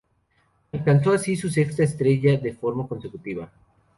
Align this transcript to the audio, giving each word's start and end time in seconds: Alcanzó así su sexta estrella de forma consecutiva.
Alcanzó 0.71 1.11
así 1.13 1.35
su 1.35 1.51
sexta 1.51 1.83
estrella 1.83 2.35
de 2.39 2.53
forma 2.55 2.87
consecutiva. 2.87 3.51